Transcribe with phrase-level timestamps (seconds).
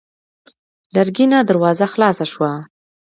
[0.95, 2.51] لرګينه دروازه خلاصه شوه.